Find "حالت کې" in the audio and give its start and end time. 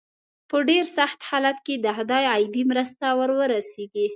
1.29-1.75